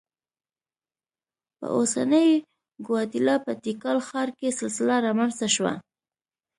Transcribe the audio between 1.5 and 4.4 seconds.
په اوسنۍ ګواتیلا په تیکال ښار